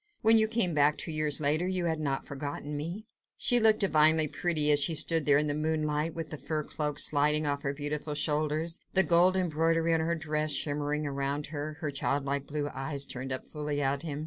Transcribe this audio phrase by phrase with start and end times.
[0.23, 3.05] When you came back two years later you had not forgotten me."
[3.37, 6.97] She looked divinely pretty as she stood there in the moonlight, with the fur cloak
[6.97, 11.91] sliding off her beautiful shoulders, the gold embroidery on her dress shimmering around her, her
[11.91, 14.19] childlike blue eyes turned up fully at him.